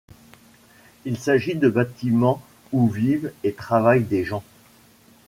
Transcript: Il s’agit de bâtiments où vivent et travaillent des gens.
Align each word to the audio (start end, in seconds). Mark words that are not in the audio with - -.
Il 1.05 1.15
s’agit 1.15 1.53
de 1.53 1.69
bâtiments 1.69 2.41
où 2.71 2.89
vivent 2.89 3.31
et 3.43 3.53
travaillent 3.53 4.01
des 4.03 4.23
gens. 4.23 4.43